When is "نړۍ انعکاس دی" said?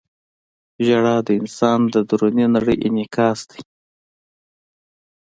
2.55-3.61